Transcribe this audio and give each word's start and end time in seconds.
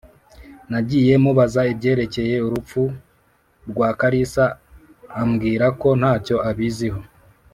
Nagiye 0.71 1.13
mubaza 1.23 1.61
ibyerekeye 1.73 2.35
urupfu 2.47 2.81
rwa 3.69 3.89
kalisa 3.99 4.45
abwirako 5.21 5.89
ntacyo 5.99 6.37
abiziho 6.49 6.99